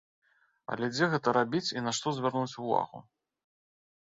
[0.75, 2.97] Але дзе гэта рабіць і на што звярнуць увагу?